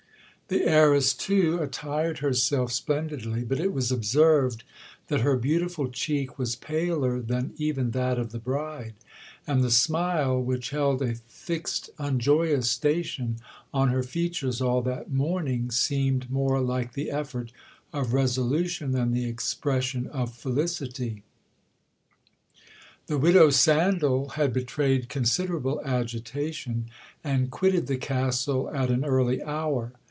[0.47, 4.65] The heiress, too, attired herself splendidly, but it was observed,
[5.07, 8.93] that her beautiful cheek was paler than even that of the bride,
[9.47, 13.37] and the smile which held a fixed unjoyous station
[13.73, 17.53] on her features all that morning, seemed more like the effort
[17.93, 21.23] of resolution than the expression of felicity.
[23.07, 26.87] The widow Sandal had betrayed considerable agitation,
[27.23, 29.93] and quitted the Castle at an early hour.